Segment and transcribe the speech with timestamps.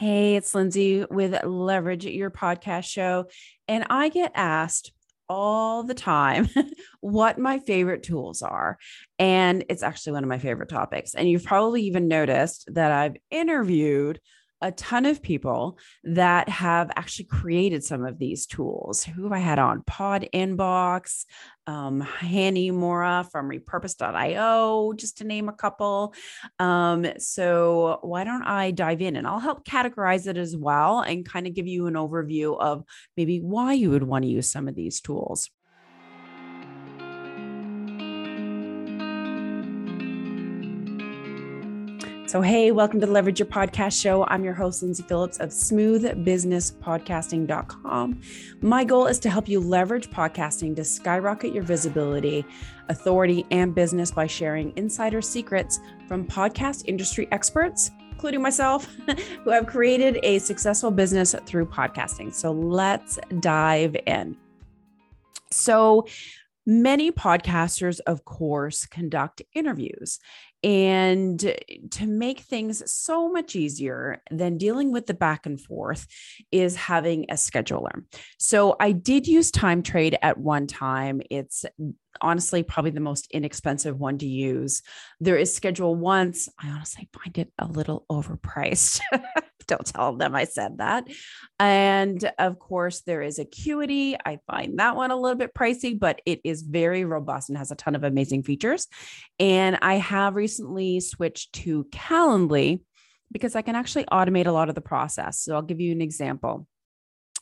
[0.00, 3.26] Hey, it's Lindsay with Leverage Your Podcast Show.
[3.68, 4.92] And I get asked
[5.28, 6.48] all the time
[7.02, 8.78] what my favorite tools are.
[9.18, 11.14] And it's actually one of my favorite topics.
[11.14, 14.20] And you've probably even noticed that I've interviewed
[14.60, 19.02] a ton of people that have actually created some of these tools.
[19.04, 19.82] Who have I had on?
[19.82, 21.24] Pod Inbox,
[21.66, 26.14] um, Hani Mourra from repurpose.io, just to name a couple.
[26.58, 31.26] Um, so, why don't I dive in and I'll help categorize it as well and
[31.26, 32.84] kind of give you an overview of
[33.16, 35.50] maybe why you would want to use some of these tools.
[42.30, 44.24] So, hey, welcome to the Leverage Your Podcast Show.
[44.26, 48.20] I'm your host, Lindsay Phillips of smoothbusinesspodcasting.com.
[48.60, 52.44] My goal is to help you leverage podcasting to skyrocket your visibility,
[52.88, 58.84] authority, and business by sharing insider secrets from podcast industry experts, including myself,
[59.42, 62.32] who have created a successful business through podcasting.
[62.32, 64.36] So, let's dive in.
[65.50, 66.06] So,
[66.66, 70.20] Many podcasters, of course, conduct interviews.
[70.62, 71.38] And
[71.92, 76.06] to make things so much easier than dealing with the back and forth
[76.52, 78.04] is having a scheduler.
[78.38, 81.22] So I did use TimeTrade at one time.
[81.30, 81.64] It's
[82.20, 84.82] honestly probably the most inexpensive one to use.
[85.20, 86.48] There is ScheduleOnce.
[86.58, 89.00] I honestly find it a little overpriced.
[89.70, 91.06] Don't tell them I said that.
[91.60, 94.16] And of course, there is Acuity.
[94.24, 97.70] I find that one a little bit pricey, but it is very robust and has
[97.70, 98.88] a ton of amazing features.
[99.38, 102.80] And I have recently switched to Calendly
[103.30, 105.38] because I can actually automate a lot of the process.
[105.38, 106.66] So I'll give you an example.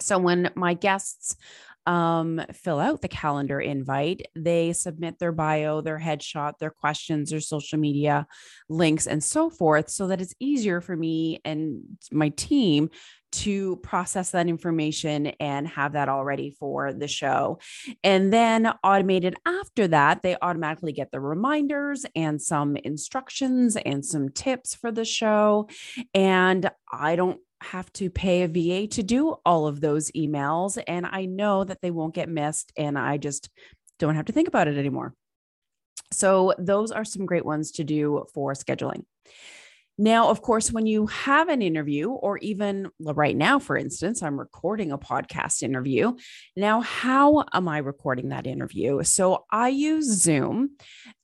[0.00, 1.36] So when my guests
[1.86, 4.22] um, fill out the calendar invite.
[4.36, 8.26] They submit their bio, their headshot, their questions, their social media
[8.68, 12.90] links, and so forth, so that it's easier for me and my team
[13.32, 17.58] to process that information and have that all ready for the show.
[18.04, 24.28] And then automated after that, they automatically get the reminders and some instructions and some
[24.28, 25.68] tips for the show.
[26.14, 30.82] And I don't have to pay a VA to do all of those emails.
[30.86, 32.72] And I know that they won't get missed.
[32.76, 33.48] And I just
[33.98, 35.14] don't have to think about it anymore.
[36.12, 39.04] So, those are some great ones to do for scheduling.
[39.98, 44.38] Now, of course, when you have an interview, or even right now, for instance, I'm
[44.38, 46.14] recording a podcast interview.
[46.56, 49.02] Now, how am I recording that interview?
[49.02, 50.70] So I use Zoom.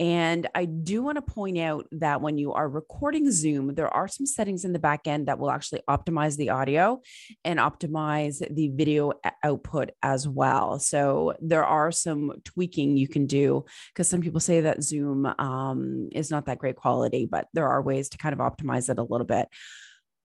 [0.00, 4.08] And I do want to point out that when you are recording Zoom, there are
[4.08, 7.00] some settings in the back end that will actually optimize the audio
[7.44, 9.12] and optimize the video
[9.44, 10.80] output as well.
[10.80, 16.08] So there are some tweaking you can do because some people say that Zoom um,
[16.12, 18.98] is not that great quality, but there are ways to kind of optimize optimize it
[18.98, 19.48] a little bit.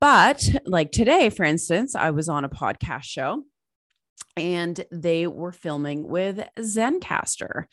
[0.00, 3.44] But like today, for instance, I was on a podcast show
[4.37, 7.65] and they were filming with Zencastr.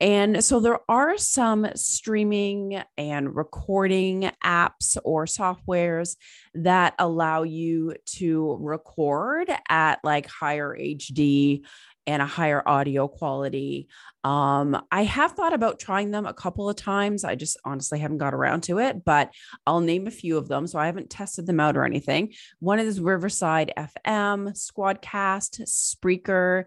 [0.00, 6.16] And so there are some streaming and recording apps or softwares
[6.54, 11.62] that allow you to record at like higher HD
[12.06, 13.88] and a higher audio quality.
[14.24, 17.24] Um, I have thought about trying them a couple of times.
[17.24, 19.30] I just honestly haven't got around to it, but
[19.66, 20.66] I'll name a few of them.
[20.66, 22.32] So I haven't tested them out or anything.
[22.58, 26.64] One is Riverside FM, Squadcast, Spreaker.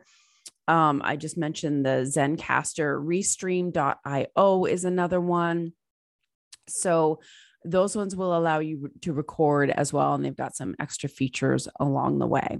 [0.67, 5.73] Um, I just mentioned the Zencastr Restream.io is another one.
[6.67, 7.19] So
[7.65, 10.13] those ones will allow you to record as well.
[10.13, 12.59] And they've got some extra features along the way.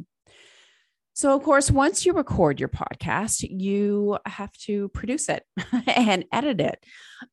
[1.16, 5.46] So, of course, once you record your podcast, you have to produce it
[5.88, 6.84] and edit it.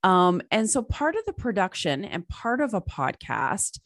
[0.02, 3.80] Um, and so, part of the production and part of a podcast,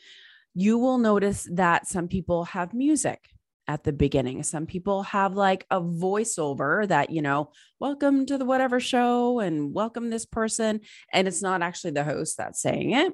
[0.52, 3.20] you will notice that some people have music
[3.68, 4.42] at the beginning.
[4.42, 9.72] Some people have like a voiceover that, you know, welcome to the whatever show and
[9.72, 10.80] welcome this person.
[11.12, 13.12] And it's not actually the host that's saying it.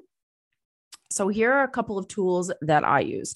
[1.11, 3.35] So, here are a couple of tools that I use.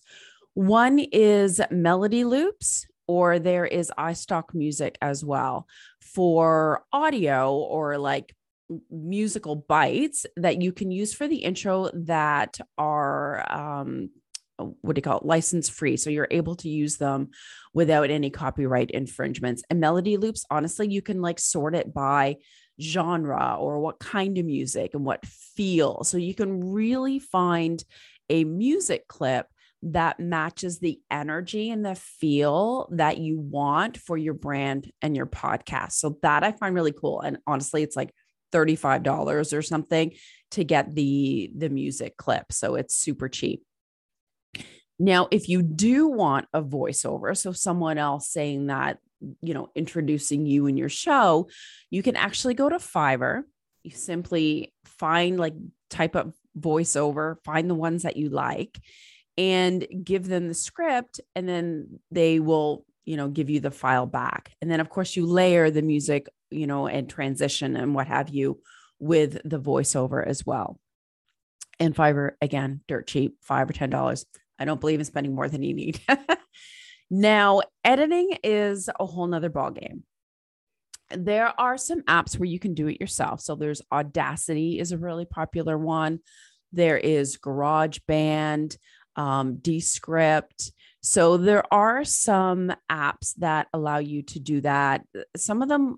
[0.55, 5.67] One is Melody Loops or there is iStock music as well
[6.01, 8.35] for audio or like
[8.89, 14.09] musical bites that you can use for the intro that are um
[14.57, 15.25] what do you call it?
[15.25, 15.97] License free.
[15.97, 17.31] So you're able to use them
[17.73, 19.63] without any copyright infringements.
[19.69, 22.37] And melody loops honestly you can like sort it by
[22.81, 26.03] genre or what kind of music and what feel.
[26.03, 27.83] So you can really find
[28.29, 29.47] a music clip
[29.83, 35.27] that matches the energy and the feel that you want for your brand and your
[35.27, 35.93] podcast.
[35.93, 37.21] So that I find really cool.
[37.21, 38.11] And honestly, it's like
[38.51, 40.13] $35 or something
[40.51, 42.51] to get the the music clip.
[42.51, 43.63] So it's super cheap.
[44.97, 48.97] Now, if you do want a voiceover, so someone else saying that,
[49.41, 51.49] you know, introducing you and your show,
[51.89, 53.43] you can actually go to Fiverr.
[53.83, 55.53] You simply find like
[55.89, 58.79] type up voiceover, find the ones that you like
[59.37, 64.05] and give them the script and then they will you know give you the file
[64.05, 64.51] back.
[64.61, 68.29] And then of course you layer the music you know and transition and what have
[68.29, 68.59] you
[68.99, 70.79] with the voiceover as well.
[71.79, 74.25] And fiverr again dirt cheap five or ten dollars.
[74.57, 75.99] I don't believe in spending more than you need.
[77.11, 80.03] Now editing is a whole nother ball game
[81.09, 83.41] there are some apps where you can do it yourself.
[83.41, 86.19] So there's audacity is a really popular one.
[86.71, 88.77] There is GarageBand
[89.15, 90.71] um, Descript.
[91.01, 95.05] So there are some apps that allow you to do that.
[95.37, 95.97] Some of them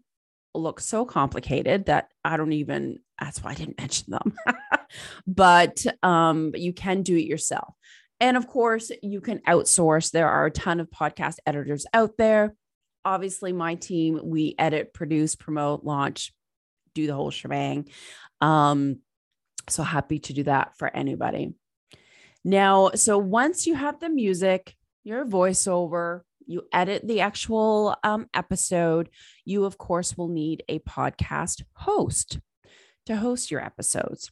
[0.53, 4.33] look so complicated that I don't even, that's why I didn't mention them.
[5.25, 7.73] but um, you can do it yourself.
[8.19, 10.11] And of course, you can outsource.
[10.11, 12.55] There are a ton of podcast editors out there.
[13.05, 16.33] Obviously, my team, we edit, produce, promote, launch,
[16.95, 17.89] do the whole shebang.
[18.41, 18.99] Um,
[19.69, 21.53] so happy to do that for anybody.
[22.47, 24.73] Now, so once you have the music,
[25.03, 29.09] your voiceover, you edit the actual um, episode,
[29.43, 32.39] you, of course, will need a podcast host
[33.05, 34.31] to host your episodes.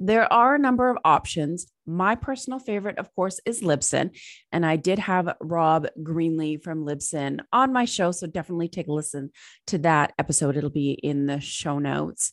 [0.00, 1.70] There are a number of options.
[1.86, 4.16] My personal favorite, of course, is Libsyn.
[4.52, 8.12] And I did have Rob Greenlee from Libsyn on my show.
[8.12, 9.30] So definitely take a listen
[9.68, 10.56] to that episode.
[10.56, 12.32] It'll be in the show notes.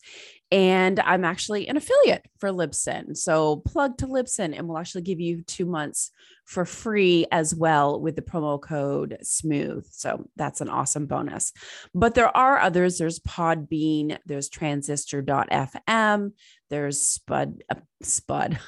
[0.51, 3.15] And I'm actually an affiliate for Libsyn.
[3.15, 6.11] So plug to Libsyn and we'll actually give you two months
[6.45, 9.87] for free as well with the promo code SMOOTH.
[9.91, 11.53] So that's an awesome bonus.
[11.93, 12.97] But there are others.
[12.97, 16.31] There's Podbean, there's transistor.fm,
[16.69, 18.59] there's Spud, uh, Spud,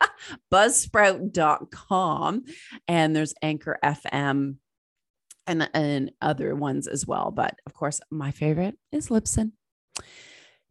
[0.52, 2.44] buzzsprout.com,
[2.88, 4.56] and there's Anchor FM
[5.46, 7.30] and, and other ones as well.
[7.30, 9.52] But of course, my favorite is Libsyn.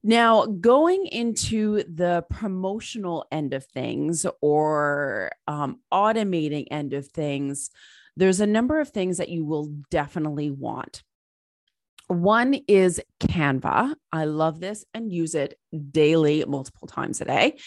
[0.02, 7.70] Now, going into the promotional end of things or um, automating end of things,
[8.16, 11.04] there's a number of things that you will definitely want.
[12.10, 13.94] One is Canva.
[14.12, 15.60] I love this and use it
[15.92, 17.58] daily, multiple times a day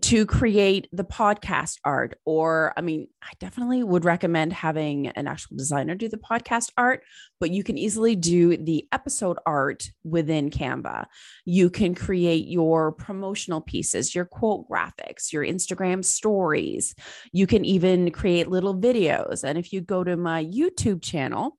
[0.00, 2.18] to create the podcast art.
[2.24, 7.02] Or i mean i definitely would recommend having an actual designer do the podcast art
[7.40, 11.04] but you can easily do the episode art within canva.
[11.44, 16.94] You can create your promotional pieces your quote graphics your instagram stories.
[17.32, 19.44] You can even create little videos.
[19.44, 21.58] And if you go to my youtube channel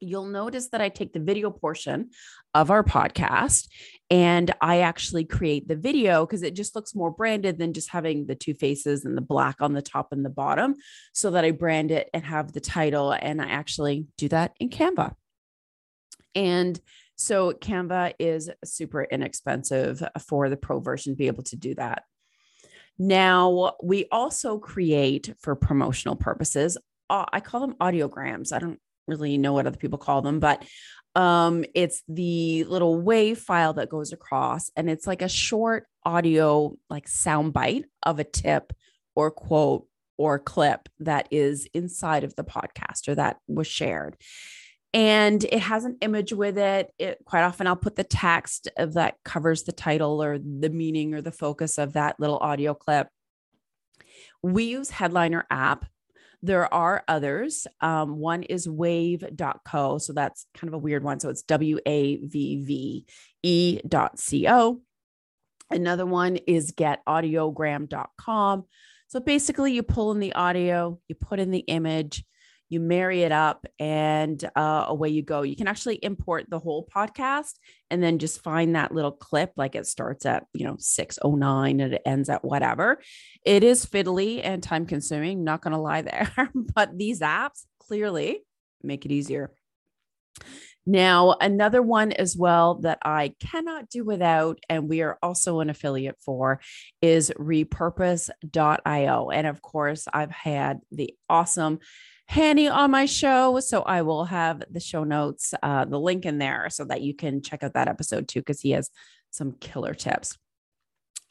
[0.00, 2.10] you'll notice that I take the video portion
[2.54, 3.68] of our podcast
[4.10, 8.26] and I actually create the video because it just looks more branded than just having
[8.26, 10.74] the two faces and the black on the top and the bottom.
[11.12, 13.12] So that I brand it and have the title.
[13.12, 15.14] And I actually do that in Canva.
[16.34, 16.78] And
[17.16, 22.04] so Canva is super inexpensive for the pro version to be able to do that.
[22.98, 26.78] Now, we also create for promotional purposes.
[27.10, 28.52] Uh, I call them audiograms.
[28.52, 30.64] I don't really know what other people call them, but
[31.14, 36.76] um, it's the little wave file that goes across, and it's like a short audio,
[36.90, 38.72] like sound bite of a tip
[39.14, 39.86] or quote
[40.18, 44.16] or clip that is inside of the podcast or that was shared.
[44.94, 46.90] And it has an image with it.
[46.98, 51.20] It quite often I'll put the text that covers the title or the meaning or
[51.20, 53.08] the focus of that little audio clip.
[54.42, 55.86] We use Headliner app
[56.42, 57.66] there are others.
[57.80, 59.98] Um, one is wavve.co.
[59.98, 61.20] So that's kind of a weird one.
[61.20, 63.06] So it's W A V V
[63.42, 64.80] E dot C O.
[65.70, 68.64] Another one is getaudiogram.com.
[69.08, 72.24] So basically, you pull in the audio, you put in the image,
[72.68, 75.42] you marry it up and uh, away you go.
[75.42, 77.52] You can actually import the whole podcast
[77.90, 81.94] and then just find that little clip, like it starts at, you know, 609 and
[81.94, 83.00] it ends at whatever.
[83.44, 88.40] It is fiddly and time consuming, not going to lie there, but these apps clearly
[88.82, 89.52] make it easier.
[90.88, 95.68] Now, another one as well that I cannot do without, and we are also an
[95.68, 96.60] affiliate for,
[97.02, 99.30] is repurpose.io.
[99.30, 101.80] And of course, I've had the awesome
[102.30, 103.60] Hani on my show.
[103.60, 107.14] So I will have the show notes, uh, the link in there so that you
[107.14, 108.90] can check out that episode too, because he has
[109.30, 110.36] some killer tips.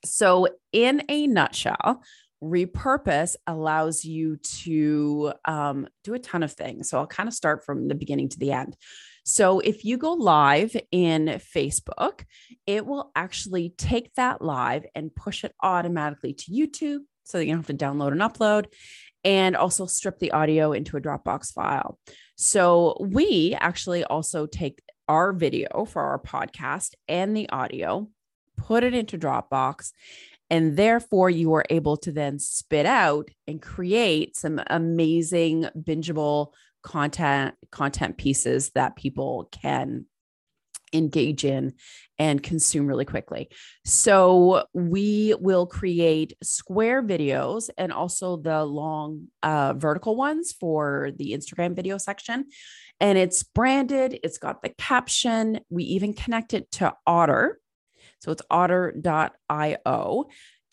[0.05, 2.03] So, in a nutshell,
[2.43, 6.89] repurpose allows you to um, do a ton of things.
[6.89, 8.77] So, I'll kind of start from the beginning to the end.
[9.23, 12.23] So, if you go live in Facebook,
[12.67, 17.53] it will actually take that live and push it automatically to YouTube so that you
[17.53, 18.67] don't have to download and upload
[19.25, 21.97] and also strip the audio into a Dropbox file.
[22.35, 28.07] So we actually also take our video for our podcast and the audio,
[28.55, 29.91] put it into Dropbox,
[30.49, 36.51] and therefore you are able to then spit out and create some amazing bingeable
[36.83, 40.05] content content pieces that people can
[40.95, 41.73] engage in
[42.17, 43.49] and consume really quickly.
[43.83, 51.33] So we will create square videos and also the long uh, vertical ones for the
[51.33, 52.45] Instagram video section.
[52.99, 55.59] And it's branded, it's got the caption.
[55.69, 57.59] We even connect it to Otter.
[58.19, 60.25] So it's otter.io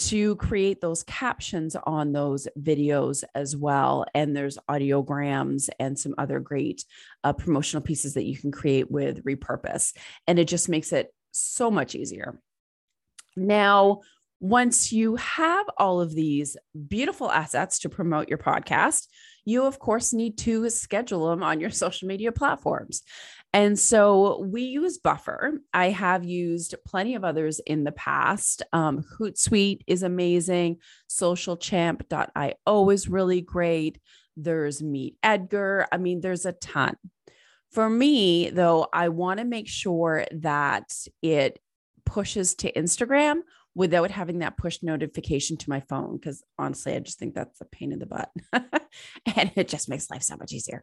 [0.09, 4.05] to create those captions on those videos as well.
[4.15, 6.85] And there's audiograms and some other great
[7.25, 9.95] uh, promotional pieces that you can create with repurpose.
[10.27, 12.39] And it just makes it so much easier.
[13.37, 14.01] Now,
[14.41, 16.57] once you have all of these
[16.89, 19.07] beautiful assets to promote your podcast,
[19.45, 23.03] you of course need to schedule them on your social media platforms.
[23.53, 25.61] And so we use Buffer.
[25.75, 28.63] I have used plenty of others in the past.
[28.73, 30.79] Um, Hootsuite is amazing.
[31.11, 34.01] Socialchamp.io is really great.
[34.37, 35.87] There's Meet Edgar.
[35.93, 36.97] I mean, there's a ton.
[37.73, 41.59] For me, though, I want to make sure that it
[42.07, 43.41] pushes to Instagram
[43.75, 46.17] without having that push notification to my phone.
[46.17, 48.31] Because honestly, I just think that's a pain in the butt.
[49.37, 50.83] and it just makes life so much easier.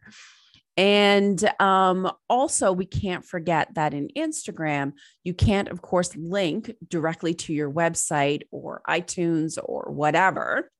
[0.76, 4.92] And um, also, we can't forget that in Instagram,
[5.24, 10.70] you can't, of course, link directly to your website or iTunes or whatever.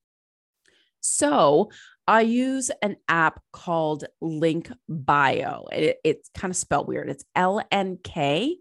[1.00, 1.70] So
[2.06, 5.66] I use an app called Link Bio.
[5.72, 7.10] It, it's kind of spelled weird.
[7.10, 8.56] It's L N K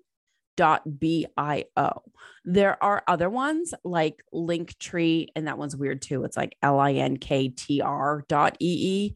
[0.86, 2.04] bio.
[2.46, 6.24] There are other ones like Linktree, and that one's weird too.
[6.24, 9.14] It's like L I N K T R dot E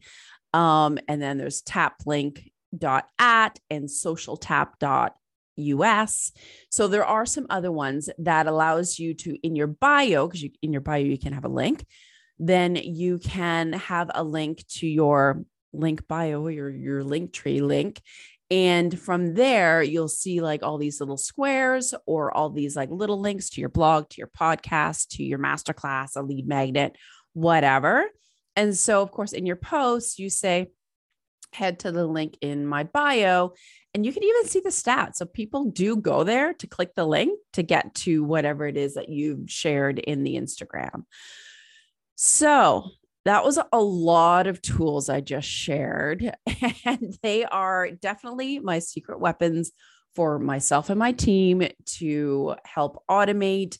[0.52, 5.14] Um, and then there's taplink dot at and Socialtap dot
[5.56, 6.32] us.
[6.68, 10.50] So there are some other ones that allows you to in your bio, because you
[10.62, 11.86] in your bio you can have a link.
[12.38, 18.00] Then you can have a link to your link bio, your your link tree link.
[18.54, 23.18] And from there, you'll see like all these little squares or all these like little
[23.20, 26.94] links to your blog, to your podcast, to your masterclass, a lead magnet,
[27.32, 28.06] whatever.
[28.54, 30.68] And so, of course, in your posts, you say,
[31.52, 33.54] head to the link in my bio,
[33.92, 35.16] and you can even see the stats.
[35.16, 38.94] So people do go there to click the link to get to whatever it is
[38.94, 41.06] that you've shared in the Instagram.
[42.14, 42.90] So
[43.24, 46.34] that was a lot of tools I just shared,
[46.84, 49.72] and they are definitely my secret weapons
[50.14, 53.78] for myself and my team to help automate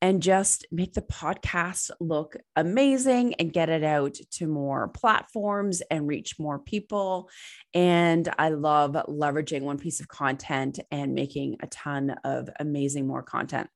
[0.00, 6.06] and just make the podcast look amazing and get it out to more platforms and
[6.06, 7.28] reach more people.
[7.74, 13.24] And I love leveraging one piece of content and making a ton of amazing more
[13.24, 13.68] content.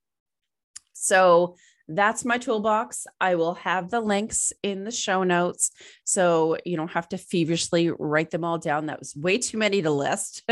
[0.92, 1.56] So
[1.88, 3.06] that's my toolbox.
[3.20, 5.70] I will have the links in the show notes.
[6.04, 8.86] So you don't have to feverishly write them all down.
[8.86, 10.42] That was way too many to list.